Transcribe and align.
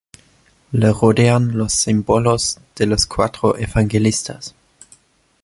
Le 0.73 0.89
rodean 0.93 1.55
los 1.55 1.73
símbolos 1.73 2.57
de 2.75 2.87
los 2.87 3.05
cuatro 3.05 3.55
evangelistas. 3.55 4.55